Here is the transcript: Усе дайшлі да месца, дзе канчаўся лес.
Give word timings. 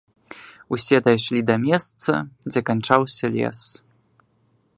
Усе 0.77 0.97
дайшлі 1.07 1.41
да 1.51 1.55
месца, 1.67 2.11
дзе 2.49 2.59
канчаўся 2.71 3.25
лес. 3.37 3.59